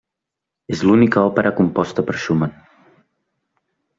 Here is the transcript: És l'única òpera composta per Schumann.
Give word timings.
És 0.75 0.79
l'única 0.91 1.25
òpera 1.31 1.51
composta 1.59 2.05
per 2.09 2.17
Schumann. 2.21 2.57